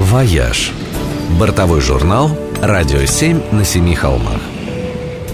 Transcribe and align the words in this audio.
«Вояж». 0.00 0.72
Бортовой 1.38 1.80
журнал 1.80 2.30
«Радио 2.62 3.04
7 3.04 3.40
на 3.52 3.64
семи 3.64 3.94
холмах». 3.94 4.40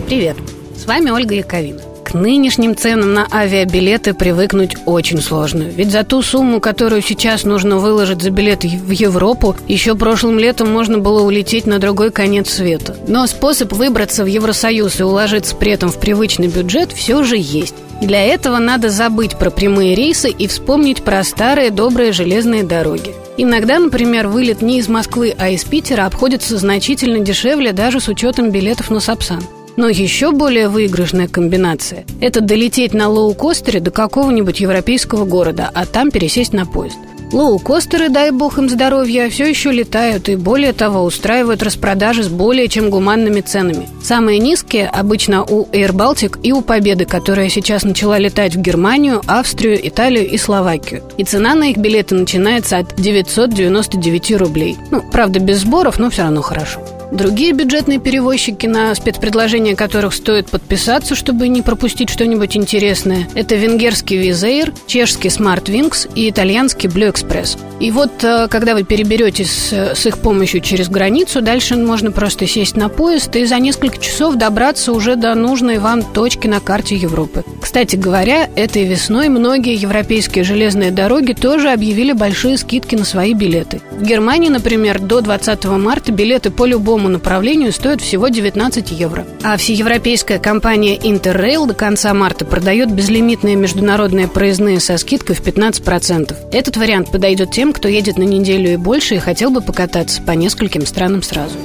Привет, 0.07 0.37
с 0.77 0.87
вами 0.87 1.11
Ольга 1.11 1.35
Яковина. 1.35 1.81
К 2.05 2.15
нынешним 2.15 2.77
ценам 2.77 3.13
на 3.13 3.27
авиабилеты 3.31 4.15
привыкнуть 4.15 4.77
очень 4.87 5.21
сложно. 5.21 5.65
Ведь 5.65 5.91
за 5.91 6.03
ту 6.03 6.23
сумму, 6.23 6.61
которую 6.61 7.03
сейчас 7.03 7.45
нужно 7.45 7.79
выложить 7.79 8.23
за 8.23 8.31
билет 8.31 8.65
в 8.65 8.91
Европу, 8.91 9.57
еще 9.69 9.95
прошлым 9.97 10.39
летом 10.39 10.71
можно 10.71 10.99
было 10.99 11.23
улететь 11.23 11.67
на 11.67 11.79
другой 11.79 12.11
конец 12.11 12.51
света. 12.51 12.97
Но 13.07 13.27
способ 13.27 13.73
выбраться 13.73 14.25
в 14.25 14.27
Евросоюз 14.27 15.01
и 15.01 15.03
уложиться 15.03 15.57
при 15.57 15.73
этом 15.73 15.91
в 15.91 15.99
привычный 15.99 16.49
бюджет 16.49 16.93
все 16.93 17.23
же 17.23 17.37
есть. 17.37 17.75
Для 18.01 18.23
этого 18.23 18.59
надо 18.59 18.91
забыть 18.91 19.37
про 19.37 19.51
прямые 19.51 19.95
рейсы 19.95 20.31
и 20.31 20.47
вспомнить 20.47 21.03
про 21.03 21.23
старые 21.25 21.71
добрые 21.71 22.13
железные 22.13 22.63
дороги. 22.63 23.15
Иногда, 23.37 23.79
например, 23.79 24.29
вылет 24.29 24.63
не 24.63 24.79
из 24.79 24.89
Москвы, 24.89 25.35
а 25.39 25.49
из 25.49 25.65
Питера 25.65 26.07
обходится 26.07 26.57
значительно 26.59 27.21
дешевле 27.21 27.73
даже 27.73 28.01
с 28.01 28.09
учетом 28.09 28.51
билетов 28.51 28.91
на 28.91 29.01
Сапсан. 29.01 29.43
Но 29.77 29.89
еще 29.89 30.31
более 30.31 30.69
выигрышная 30.69 31.27
комбинация– 31.27 32.05
это 32.21 32.41
долететь 32.41 32.95
на 32.95 33.09
лоукостере 33.09 33.81
до 33.81 33.91
какого-нибудь 33.91 34.61
европейского 34.61 35.25
города, 35.25 35.71
а 35.75 35.85
там 35.85 36.11
пересесть 36.13 36.53
на 36.53 36.65
поезд– 36.65 36.99
Лоукостеры, 37.33 38.09
дай 38.09 38.31
бог 38.31 38.59
им 38.59 38.69
здоровья, 38.69 39.29
все 39.29 39.49
еще 39.49 39.73
летают 39.73 40.29
и, 40.29 40.37
более 40.37 40.73
того, 40.73 41.03
устраивают 41.03 41.63
распродажи 41.63 42.23
с 42.23 42.29
более 42.29 42.69
чем 42.69 42.91
гуманными 42.91 43.41
ценами. 43.41 43.89
Самые 44.03 44.39
низкие 44.39 44.87
обычно 44.89 45.43
у 45.45 45.65
Air 45.67 45.93
Baltic 45.93 46.41
и 46.43 46.53
у 46.53 46.61
Победы, 46.61 47.05
которая 47.05 47.49
сейчас 47.49 47.85
начала 47.85 48.19
летать 48.19 48.55
в 48.55 48.61
Германию, 48.61 49.23
Австрию, 49.27 49.87
Италию 49.87 50.29
и 50.29 50.37
Словакию. 50.37 51.03
И 51.17 51.25
цена 51.25 51.55
на 51.55 51.71
их 51.71 51.77
билеты 51.77 52.15
начинается 52.15 52.79
от 52.79 52.95
999 52.97 54.37
рублей. 54.37 54.77
Ну, 54.91 55.03
правда, 55.11 55.41
без 55.41 55.61
сборов, 55.61 55.99
но 55.99 56.11
все 56.11 56.23
равно 56.23 56.43
хорошо. 56.43 56.81
Другие 57.15 57.53
бюджетные 57.53 58.01
перевозчики, 58.01 58.67
на 58.67 58.93
спецпредложения 58.93 59.77
которых 59.77 60.15
стоит 60.15 60.51
подписаться, 60.51 61.15
чтобы 61.15 61.47
не 61.47 61.63
пропустить 61.63 62.11
что-нибудь 62.11 62.57
интересное, 62.57 63.29
это 63.37 63.55
венгерский 63.55 64.17
Визейр, 64.17 64.73
чешский 64.89 65.29
Smart 65.29 65.67
Wings 65.67 66.11
и 66.17 66.29
итальянский 66.29 66.89
Blue 66.89 67.13
Express. 67.13 67.57
И 67.79 67.93
вот, 67.93 68.11
э, 68.25 68.49
когда 68.49 68.75
вы 68.75 68.83
переберетесь 68.83 69.73
с 69.73 70.07
их 70.07 70.19
помощью 70.19 70.61
через 70.61 70.89
границу, 70.89 71.41
дальше 71.41 71.77
можно 71.77 72.11
просто 72.11 72.49
сесть 72.49 72.77
на 72.77 72.89
поезд 72.89 73.37
и 73.37 73.45
за 73.45 73.61
несколько 73.61 73.99
часов 73.99 74.35
добраться 74.35 74.93
уже 74.93 75.15
до 75.15 75.37
нужной 75.37 75.79
вам 75.79 76.03
точки 76.03 76.49
на 76.49 76.59
карте 76.59 76.97
Европы. 76.97 77.45
Кстати 77.61 77.95
говоря, 77.95 78.49
этой 78.57 78.85
весной 78.87 79.29
многие 79.29 79.77
европейские 79.77 80.43
железные 80.43 80.91
дороги 80.91 81.33
тоже 81.33 81.71
объявили 81.71 82.13
большие 82.13 82.59
скидки 82.59 82.97
на 82.97 83.05
свои 83.05 83.35
билеты. 83.35 83.81
В 83.93 84.03
Германии, 84.03 84.49
например, 84.49 84.99
до 84.99 85.21
20 85.21 85.65
марта 85.67 86.11
билеты 86.11 86.51
по 86.51 86.65
любому 86.65 87.04
этому 87.05 87.09
направлению 87.09 87.73
стоит 87.73 88.01
всего 88.01 88.29
19 88.29 88.91
евро. 88.93 89.27
А 89.43 89.57
всеевропейская 89.59 90.39
компания 90.39 90.97
Interrail 90.97 91.67
до 91.67 91.75
конца 91.75 92.15
марта 92.15 92.47
продает 92.47 92.91
безлимитные 92.91 93.57
международные 93.57 94.27
проездные 94.27 94.81
со 94.81 94.97
скидкой 94.97 95.37
в 95.37 95.43
15%. 95.43 96.35
Этот 96.53 96.77
вариант 96.79 97.11
подойдет 97.11 97.51
тем, 97.51 97.73
кто 97.73 97.89
едет 97.89 98.17
на 98.17 98.23
неделю 98.23 98.73
и 98.73 98.77
больше 98.77 99.17
и 99.17 99.19
хотел 99.19 99.51
бы 99.51 99.61
покататься 99.61 100.23
по 100.23 100.31
нескольким 100.31 100.87
странам 100.87 101.23
сразу. 101.23 101.57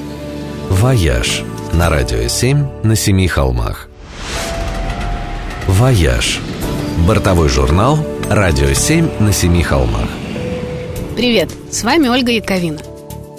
«Вояж» 0.70 1.44
на 1.74 1.90
радио 1.90 2.28
7 2.28 2.84
на 2.84 2.96
семи 2.96 3.28
холмах. 3.28 3.88
«Вояж»– 5.68 6.40
бортовой 7.08 7.48
журнал 7.48 7.98
«Радио 8.30 8.74
7 8.74 9.08
на 9.20 9.32
семи 9.32 9.64
холмах». 9.64 10.10
Привет, 11.16 11.50
с 11.72 11.84
вами 11.84 12.08
Ольга 12.08 12.32
Яковина. 12.32 12.80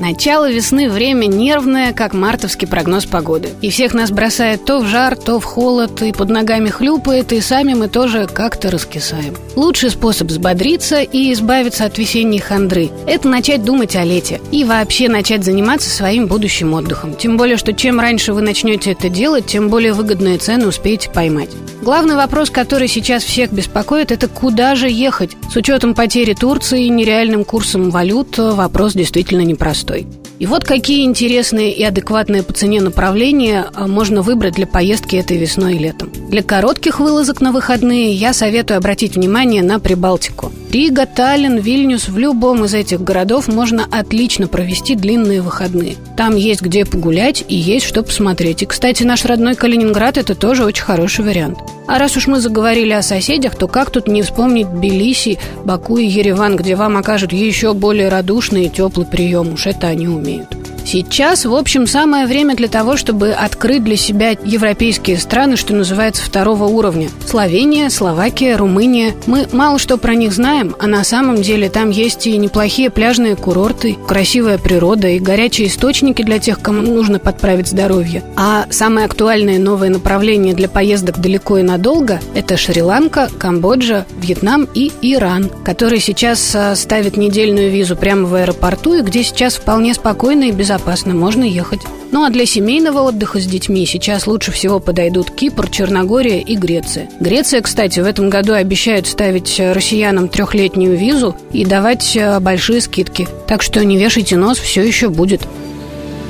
Начало 0.01 0.51
весны– 0.51 0.89
время 0.91 1.27
нервное, 1.27 1.93
как 1.93 2.15
мартовский 2.15 2.67
прогноз 2.67 3.05
погоды. 3.05 3.51
И 3.61 3.69
всех 3.69 3.93
нас 3.93 4.11
бросает 4.11 4.65
то 4.65 4.79
в 4.79 4.87
жар, 4.87 5.15
то 5.15 5.39
в 5.39 5.45
холод, 5.45 6.00
и 6.00 6.12
под 6.12 6.31
ногами 6.31 6.71
хлюпает, 6.71 7.34
и 7.34 7.43
сами 7.43 7.75
мы 7.75 7.87
тоже 7.88 8.27
как-то 8.27 8.71
раскисаем. 8.71 9.37
Лучший 9.56 9.91
способ 9.91 10.28
взбодриться 10.28 11.03
и 11.03 11.31
избавиться 11.34 11.84
от 11.84 11.99
весенней 11.99 12.39
хандры– 12.39 12.89
это 13.06 13.28
начать 13.28 13.62
думать 13.62 13.94
о 13.94 14.03
лете 14.03 14.41
и 14.50 14.65
вообще 14.65 15.10
начать 15.10 15.44
заниматься 15.44 15.91
своим 15.91 16.28
будущим 16.28 16.72
отдыхом. 16.72 17.15
Тем 17.15 17.37
более, 17.37 17.59
что 17.59 17.75
чем 17.75 18.00
раньше 18.00 18.33
вы 18.33 18.41
начнете 18.41 18.93
это 18.93 19.10
делать, 19.10 19.44
тем 19.44 19.69
более 19.69 19.93
выгодные 19.93 20.39
цены 20.39 20.66
успеете 20.66 21.10
поймать. 21.10 21.50
Главный 21.83 22.16
вопрос, 22.16 22.49
который 22.49 22.89
сейчас 22.89 23.22
всех 23.22 23.53
беспокоит, 23.53 24.12
это 24.12 24.28
куда 24.28 24.75
же 24.77 24.89
ехать? 24.89 25.37
С 25.53 25.56
учетом 25.56 25.94
потери 25.94 26.33
Турции 26.33 26.87
и 26.87 26.91
нереальным 26.91 27.44
курсом 27.44 27.91
валют 27.91 28.39
вопрос 28.39 28.94
действительно 28.94 29.43
непростой 29.43 29.90
простой. 29.91 30.06
И 30.39 30.47
вот 30.47 30.65
какие 30.65 31.05
интересные 31.05 31.73
и 31.73 31.83
адекватные 31.84 32.43
по 32.43 32.53
цене 32.53 32.81
направления 32.81 33.67
а, 33.75 33.87
можно 33.87 34.23
выбрать 34.23 34.55
для 34.55 34.67
поездки 34.67 35.17
этой 35.17 35.37
весной 35.37 35.75
и 35.75 35.78
летом. 35.78 36.11
Для 36.31 36.43
коротких 36.43 36.99
вылазок 36.99 37.41
на 37.41 37.53
выходные 37.53 38.15
я 38.15 38.33
советую 38.33 38.78
обратить 38.78 39.17
внимание 39.17 39.62
на 39.62 39.78
Прибалтику. 39.78 40.51
Рига, 40.70 41.04
Таллин, 41.04 41.58
Вильнюс– 41.58 42.08
в 42.08 42.16
любом 42.16 42.64
из 42.64 42.75
этих 42.75 43.03
городов 43.03 43.48
можно 43.48 43.86
отлично 43.91 44.47
провести 44.47 44.94
длинные 44.94 45.42
выходные. 45.42 45.97
Там 46.16 46.36
есть 46.36 46.62
где 46.62 46.84
погулять 46.84 47.44
и 47.48 47.56
есть 47.56 47.84
что 47.86 48.04
посмотреть. 48.04 48.62
И, 48.62 48.66
кстати, 48.66 49.03
наш 49.03 49.25
родной 49.25 49.56
Калининград– 49.56 50.16
это 50.19 50.36
тоже 50.36 50.64
очень 50.64 50.84
хороший 50.84 51.25
вариант. 51.25 51.59
А 51.88 51.98
раз 51.98 52.16
уж 52.16 52.28
мы 52.28 52.38
заговорили 52.38 52.92
о 52.92 53.03
соседях, 53.03 53.56
то 53.56 53.66
как 53.66 53.91
тут 53.91 54.06
не 54.06 54.22
вспомнить 54.22 54.70
Тбилиси, 54.70 55.41
Баку 55.64 55.97
и 55.97 56.06
Ереван, 56.06 56.54
где 56.54 56.76
вам 56.76 56.97
окажут 56.97 57.32
еще 57.32 57.75
более 57.75 58.09
радушный 58.09 58.66
и 58.66 58.70
теплый 58.70 59.06
прием. 59.06 59.54
Уж 59.54 59.66
это 59.66 59.88
они 59.88 60.06
умеют. 60.06 60.59
Сейчас, 60.84 61.44
в 61.44 61.54
общем, 61.54 61.86
самое 61.86 62.26
время 62.26 62.56
для 62.56 62.68
того, 62.68 62.96
чтобы 62.96 63.30
открыть 63.32 63.84
для 63.84 63.96
себя 63.96 64.30
европейские 64.30 65.18
страны, 65.18 65.56
что 65.56 65.74
называется, 65.74 66.24
второго 66.24 66.64
уровня. 66.64 67.10
Словения, 67.26 67.91
Словакия, 67.91 68.56
Румыния. 68.56 69.14
Мы 69.26 69.46
мало 69.52 69.78
что 69.78 69.96
про 69.96 70.14
них 70.14 70.32
знаем, 70.32 70.74
а 70.78 70.86
на 70.86 71.04
самом 71.04 71.42
деле 71.42 71.68
там 71.68 71.91
есть 71.91 72.26
и 72.26 72.36
неплохие 72.36 72.91
пляжные 72.91 73.36
курорты, 73.36 73.96
красивая 74.06 74.58
природа 74.58 75.08
и 75.08 75.18
горячие 75.18 75.68
источники 75.68 76.22
для 76.22 76.38
тех, 76.38 76.60
кому 76.60 76.82
нужно 76.82 77.18
подправить 77.18 77.68
здоровье. 77.68 78.22
А 78.36 78.66
самое 78.70 79.06
актуальное 79.06 79.58
новое 79.58 79.91
направление 79.91 80.54
для 80.54 80.68
поездок 80.68 81.18
далеко 81.18 81.58
и 81.58 81.62
надолго– 81.62 82.20
это 82.34 82.56
Шри-Ланка, 82.56 83.28
Камбоджа, 83.38 84.06
Вьетнам 84.20 84.68
и 84.74 84.91
Иран, 85.02 85.50
который 85.64 86.00
сейчас 86.00 86.54
а, 86.54 86.74
ставит 86.74 87.16
недельную 87.16 87.70
визу 87.70 87.97
прямо 87.97 88.26
в 88.26 88.34
аэропорту 88.34 88.94
и 88.94 89.02
где 89.02 89.22
сейчас 89.22 89.56
вполне 89.56 89.94
спокойно 89.94 90.44
и 90.44 90.52
без 90.52 90.69
безопасно, 90.70 91.14
можно 91.14 91.42
ехать. 91.42 91.81
Ну 92.12 92.25
а 92.25 92.31
для 92.31 92.47
семейного 92.47 93.00
отдыха 93.00 93.41
с 93.41 93.47
детьми 93.47 93.84
сейчас 93.86 94.28
лучше 94.28 94.53
всего 94.53 94.78
подойдут 94.78 95.32
Кипр, 95.32 95.69
Черногория 95.69 96.41
и 96.41 96.56
Греция. 96.56 97.08
Греция, 97.19 97.60
кстати, 97.60 97.98
в 97.98 98.06
этом 98.06 98.31
году 98.31 98.53
обещает 98.53 99.09
ставить 99.09 99.59
россиянам 99.59 100.28
трехлетнюю 100.28 100.97
визу 100.97 101.36
и 101.53 101.64
давать 101.64 102.16
э, 102.16 102.38
большие 102.38 102.80
скидки. 102.80 103.26
Так 103.48 103.62
что 103.62 103.84
не 103.84 103.98
вешайте 103.98 104.36
нос, 104.36 104.59
все 104.59 104.82
еще 104.82 105.09
будет. 105.09 105.42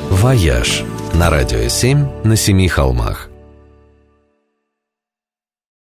«Вояж» 0.09 0.85
на 1.13 1.29
радио 1.29 1.69
7 1.69 2.07
на 2.25 2.37
семи 2.37 2.67
холмах. 2.67 3.30